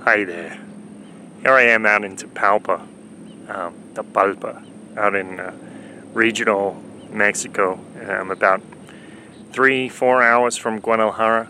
Hi 0.00 0.24
there. 0.24 0.60
Here 1.40 1.52
I 1.52 1.62
am 1.62 1.86
out 1.86 2.04
in 2.04 2.14
Tapalpa, 2.16 2.80
um, 3.48 3.74
Tapalpa, 3.94 4.62
out 4.98 5.14
in 5.14 5.40
uh, 5.40 5.56
regional 6.12 6.82
Mexico. 7.10 7.80
I'm 8.06 8.30
about 8.30 8.60
three, 9.50 9.88
four 9.88 10.22
hours 10.22 10.58
from 10.58 10.78
Guadalajara. 10.78 11.48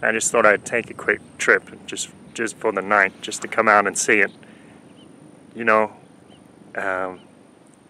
I 0.00 0.12
just 0.12 0.30
thought 0.30 0.46
I'd 0.46 0.64
take 0.64 0.90
a 0.90 0.94
quick 0.94 1.20
trip, 1.38 1.70
just 1.86 2.10
just 2.32 2.56
for 2.56 2.70
the 2.70 2.82
night, 2.82 3.20
just 3.20 3.42
to 3.42 3.48
come 3.48 3.66
out 3.66 3.88
and 3.88 3.98
see 3.98 4.20
it. 4.20 4.30
You 5.56 5.64
know, 5.64 5.92
um, 6.76 7.18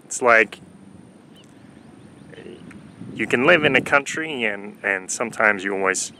it's 0.07 0.23
like 0.23 0.61
you 3.15 3.27
can 3.27 3.45
live 3.47 3.65
in 3.65 3.77
a 3.77 3.83
country 3.83 4.45
and, 4.45 4.79
and 4.83 5.11
sometimes 5.11 5.65
you 5.65 5.75
always 5.75 6.13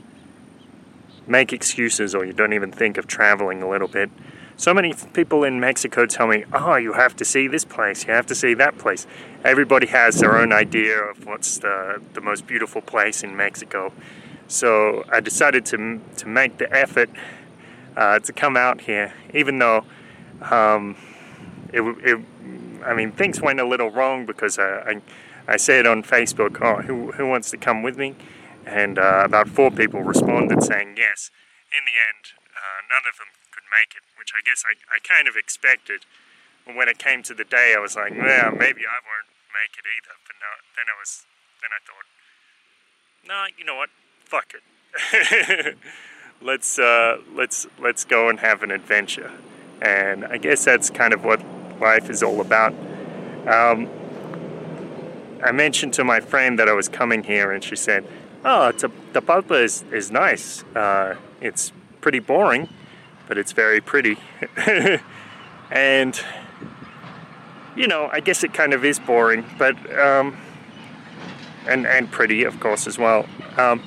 make 1.27 1.53
excuses 1.53 2.13
or 2.13 2.25
you 2.25 2.33
don't 2.33 2.53
even 2.53 2.71
think 2.71 2.97
of 2.97 3.07
traveling 3.07 3.61
a 3.61 3.69
little 3.69 3.87
bit. 3.87 4.09
So 4.57 4.73
many 4.73 4.93
people 5.13 5.43
in 5.43 5.59
Mexico 5.59 6.05
tell 6.05 6.27
me, 6.27 6.45
oh, 6.53 6.75
you 6.75 6.93
have 6.93 7.15
to 7.17 7.25
see 7.25 7.47
this 7.47 7.65
place, 7.65 8.05
you 8.05 8.13
have 8.13 8.25
to 8.27 8.35
see 8.35 8.53
that 8.53 8.77
place. 8.77 9.05
Everybody 9.43 9.87
has 9.87 10.19
their 10.19 10.37
own 10.37 10.53
idea 10.53 10.97
of 10.97 11.25
what's 11.25 11.57
the, 11.57 12.01
the 12.13 12.21
most 12.21 12.47
beautiful 12.47 12.81
place 12.81 13.21
in 13.21 13.35
Mexico. 13.35 13.91
So 14.47 15.03
I 15.11 15.19
decided 15.19 15.65
to, 15.67 15.99
to 16.17 16.27
make 16.27 16.57
the 16.57 16.71
effort 16.73 17.09
uh, 17.97 18.19
to 18.19 18.31
come 18.31 18.55
out 18.55 18.81
here, 18.81 19.13
even 19.33 19.59
though 19.59 19.83
um, 20.41 20.95
it, 21.73 21.81
it, 21.81 22.19
I 22.85 22.93
mean, 22.93 23.11
things 23.11 23.41
went 23.41 23.59
a 23.59 23.67
little 23.67 23.89
wrong 23.89 24.25
because 24.25 24.57
I, 24.57 24.63
I, 24.91 25.01
I 25.47 25.57
said 25.57 25.85
on 25.85 26.03
Facebook, 26.03 26.61
oh, 26.61 26.81
who, 26.81 27.11
who 27.11 27.27
wants 27.27 27.51
to 27.51 27.57
come 27.57 27.83
with 27.83 27.97
me? 27.97 28.15
And 28.65 28.97
uh, 28.97 29.21
about 29.23 29.47
four 29.47 29.71
people 29.71 30.01
responded 30.01 30.63
saying 30.63 30.95
yes. 30.97 31.31
In 31.71 31.85
the 31.85 31.97
end, 31.97 32.33
uh, 32.55 32.79
none 32.89 33.05
of 33.09 33.17
them 33.17 33.27
could 33.51 33.67
make 33.69 33.95
it, 33.95 34.03
which 34.17 34.31
I 34.33 34.41
guess 34.41 34.63
I, 34.65 34.73
I 34.89 34.99
kind 34.99 35.27
of 35.27 35.35
expected. 35.35 36.05
When 36.65 36.89
it 36.89 36.97
came 36.97 37.21
to 37.23 37.33
the 37.33 37.43
day, 37.43 37.75
I 37.77 37.79
was 37.79 37.95
like, 37.95 38.11
well, 38.11 38.51
maybe 38.51 38.81
I 38.89 38.97
won't 39.05 39.29
make 39.53 39.77
it 39.77 39.85
either. 39.85 40.17
But 40.25 40.35
no, 40.41 40.51
then 40.75 40.85
I 40.89 40.95
was, 40.97 41.25
then 41.61 41.69
I 41.69 41.79
thought, 41.85 42.07
no, 43.27 43.45
you 43.57 43.65
know 43.65 43.75
what? 43.75 43.89
Fuck 44.25 44.53
it. 44.55 45.77
let's 46.41 46.79
uh, 46.79 47.17
let's 47.33 47.67
let's 47.79 48.05
go 48.05 48.29
and 48.29 48.39
have 48.39 48.63
an 48.63 48.71
adventure. 48.71 49.31
And 49.81 50.25
I 50.25 50.37
guess 50.37 50.65
that's 50.65 50.89
kind 50.89 51.13
of 51.13 51.23
what 51.23 51.41
life 51.79 52.09
is 52.09 52.23
all 52.23 52.41
about. 52.41 52.73
Um, 53.47 53.89
I 55.43 55.51
mentioned 55.51 55.93
to 55.95 56.03
my 56.03 56.19
friend 56.19 56.57
that 56.57 56.69
I 56.69 56.73
was 56.73 56.87
coming 56.87 57.23
here, 57.23 57.51
and 57.51 57.63
she 57.63 57.75
said, 57.75 58.07
Oh, 58.47 58.71
Tapalpa 58.71 59.63
is, 59.63 59.83
is 59.91 60.11
nice. 60.11 60.63
Uh, 60.75 61.15
it's 61.41 61.71
pretty 61.99 62.19
boring, 62.19 62.69
but 63.27 63.39
it's 63.39 63.53
very 63.53 63.81
pretty. 63.81 64.19
and, 65.71 66.23
you 67.75 67.87
know, 67.87 68.07
I 68.13 68.19
guess 68.19 68.43
it 68.43 68.53
kind 68.53 68.75
of 68.75 68.85
is 68.85 68.99
boring, 68.99 69.45
but, 69.57 69.75
um, 69.99 70.37
and, 71.67 71.87
and 71.87 72.11
pretty, 72.11 72.43
of 72.43 72.59
course, 72.59 72.85
as 72.85 72.99
well. 72.99 73.25
Um, 73.57 73.81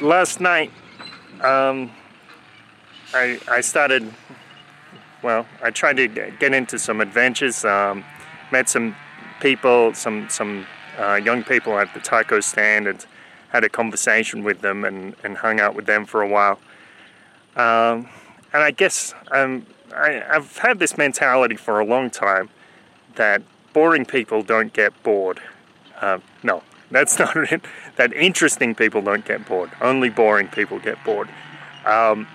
last 0.00 0.40
night, 0.40 0.72
um, 1.42 1.90
I, 3.12 3.38
I 3.50 3.60
started, 3.60 4.14
well, 5.22 5.46
I 5.62 5.72
tried 5.72 5.98
to 5.98 6.08
get 6.08 6.54
into 6.54 6.78
some 6.78 7.02
adventures, 7.02 7.66
um, 7.66 8.02
met 8.50 8.70
some 8.70 8.96
people, 9.42 9.92
some, 9.92 10.30
some 10.30 10.66
uh, 10.98 11.14
young 11.14 11.42
people 11.42 11.78
at 11.78 11.92
the 11.94 12.00
taco 12.00 12.40
stand 12.40 12.86
and 12.86 13.04
had 13.50 13.64
a 13.64 13.68
conversation 13.68 14.42
with 14.42 14.60
them 14.60 14.84
and, 14.84 15.14
and 15.22 15.36
hung 15.36 15.60
out 15.60 15.74
with 15.74 15.86
them 15.86 16.04
for 16.04 16.22
a 16.22 16.28
while. 16.28 16.58
Um, 17.56 18.08
and 18.52 18.62
I 18.62 18.72
guess 18.72 19.14
um, 19.30 19.66
I, 19.94 20.22
I've 20.28 20.58
had 20.58 20.78
this 20.78 20.98
mentality 20.98 21.56
for 21.56 21.78
a 21.78 21.84
long 21.84 22.10
time 22.10 22.50
that 23.14 23.42
boring 23.72 24.04
people 24.04 24.42
don't 24.42 24.72
get 24.72 25.00
bored. 25.02 25.40
Uh, 26.00 26.18
no, 26.42 26.62
that's 26.90 27.18
not 27.20 27.36
it. 27.36 27.62
That 27.96 28.12
interesting 28.12 28.74
people 28.74 29.02
don't 29.02 29.24
get 29.24 29.46
bored. 29.46 29.70
Only 29.80 30.10
boring 30.10 30.48
people 30.48 30.78
get 30.78 31.02
bored. 31.04 31.28
Um, 31.84 32.26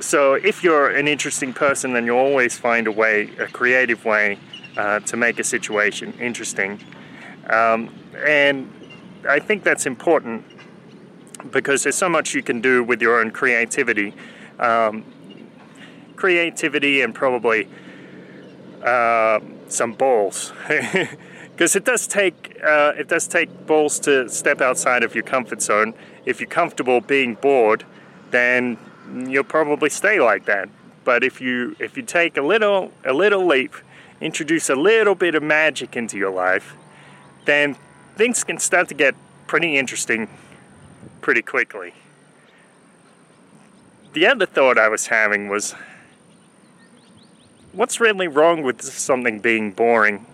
so 0.00 0.34
if 0.34 0.62
you're 0.62 0.90
an 0.90 1.08
interesting 1.08 1.52
person, 1.52 1.92
then 1.94 2.04
you'll 2.04 2.18
always 2.18 2.58
find 2.58 2.86
a 2.86 2.92
way, 2.92 3.30
a 3.38 3.46
creative 3.46 4.04
way, 4.04 4.38
uh, 4.76 5.00
to 5.00 5.16
make 5.16 5.38
a 5.38 5.44
situation 5.44 6.12
interesting 6.20 6.80
um, 7.50 7.94
and 8.26 8.70
I 9.28 9.38
think 9.38 9.64
that's 9.64 9.86
important 9.86 10.44
because 11.50 11.82
there's 11.82 11.96
so 11.96 12.08
much 12.08 12.34
you 12.34 12.42
can 12.42 12.60
do 12.60 12.82
with 12.82 13.02
your 13.02 13.20
own 13.20 13.30
creativity. 13.30 14.14
Um, 14.58 15.04
creativity 16.16 17.02
and 17.02 17.14
probably 17.14 17.68
uh, 18.82 19.40
some 19.68 19.92
balls. 19.92 20.52
Because 21.54 21.76
it 21.76 21.84
does 21.84 22.08
take 22.08 22.58
uh, 22.64 22.94
it 22.96 23.06
does 23.06 23.28
take 23.28 23.48
balls 23.64 24.00
to 24.00 24.28
step 24.28 24.60
outside 24.60 25.04
of 25.04 25.14
your 25.14 25.22
comfort 25.22 25.62
zone. 25.62 25.94
If 26.26 26.40
you're 26.40 26.48
comfortable 26.48 27.00
being 27.00 27.36
bored, 27.36 27.84
then 28.32 28.76
you'll 29.28 29.44
probably 29.44 29.88
stay 29.88 30.18
like 30.18 30.46
that. 30.46 30.68
But 31.04 31.22
if 31.22 31.40
you 31.40 31.76
if 31.78 31.96
you 31.96 32.02
take 32.02 32.36
a 32.36 32.42
little 32.42 32.90
a 33.04 33.12
little 33.12 33.46
leap, 33.46 33.72
introduce 34.20 34.68
a 34.68 34.74
little 34.74 35.14
bit 35.14 35.36
of 35.36 35.44
magic 35.44 35.94
into 35.96 36.18
your 36.18 36.32
life, 36.32 36.74
then 37.44 37.76
things 38.16 38.44
can 38.44 38.58
start 38.58 38.88
to 38.88 38.94
get 38.94 39.14
pretty 39.46 39.76
interesting 39.76 40.28
pretty 41.20 41.42
quickly. 41.42 41.94
The 44.12 44.26
other 44.26 44.46
thought 44.46 44.78
I 44.78 44.88
was 44.88 45.08
having 45.08 45.48
was 45.48 45.74
what's 47.72 48.00
really 48.00 48.28
wrong 48.28 48.62
with 48.62 48.82
something 48.82 49.40
being 49.40 49.72
boring? 49.72 50.26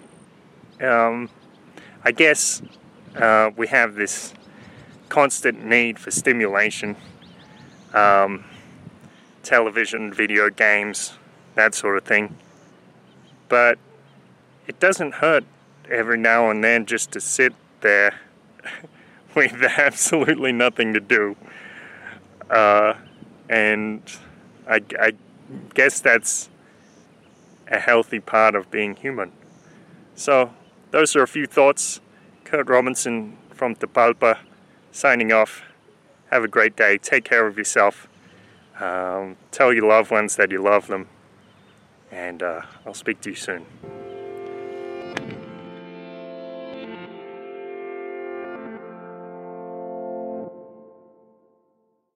Um, 0.81 1.31
I 2.04 2.12
guess 2.12 2.62
uh, 3.16 3.50
we 3.56 3.66
have 3.69 3.94
this 3.94 4.34
constant 5.09 5.65
need 5.65 5.98
for 5.98 6.10
stimulation, 6.10 6.97
um, 7.94 8.44
television, 9.42 10.12
video 10.12 10.50
games, 10.50 11.15
that 11.54 11.75
sort 11.75 11.97
of 11.97 12.04
thing. 12.04 12.37
But 13.48 13.78
it 14.66 14.78
doesn't 14.78 15.15
hurt 15.15 15.44
every 15.88 16.18
now 16.18 16.50
and 16.50 16.62
then 16.62 16.86
just 16.86 17.12
to 17.12 17.20
sit 17.20 17.54
there 17.80 18.14
with 19.34 19.62
absolutely 19.62 20.52
nothing 20.52 20.92
to 20.94 21.00
do. 21.00 21.36
Uh, 22.48 22.94
and 23.48 24.02
I, 24.68 24.80
I 24.98 25.12
guess 25.74 26.00
that's 26.00 26.48
a 27.68 27.78
healthy 27.78 28.20
part 28.20 28.54
of 28.54 28.70
being 28.70 28.96
human. 28.96 29.32
So, 30.14 30.52
those 30.91 31.14
are 31.14 31.22
a 31.22 31.28
few 31.28 31.46
thoughts. 31.46 32.00
Kurt 32.44 32.68
Robinson 32.68 33.38
from 33.54 33.76
Tapalpa 33.76 34.38
signing 34.92 35.32
off. 35.32 35.62
Have 36.30 36.44
a 36.44 36.48
great 36.48 36.76
day. 36.76 36.98
Take 36.98 37.24
care 37.24 37.47
of 37.47 37.56
yourself. 37.56 38.08
Um, 38.80 39.36
tell 39.50 39.72
your 39.72 39.86
loved 39.86 40.10
ones 40.10 40.36
that 40.36 40.50
you 40.50 40.62
love 40.62 40.86
them. 40.86 41.08
And 42.10 42.42
uh, 42.42 42.62
I'll 42.86 42.94
speak 42.94 43.20
to 43.22 43.30
you 43.30 43.36
soon. 43.36 43.66